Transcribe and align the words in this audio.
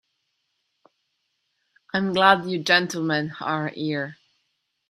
I'm 1.93 2.13
glad 2.15 2.47
you 2.49 2.57
gentlemen 2.63 3.33
are 3.39 3.67
here. 3.67 4.17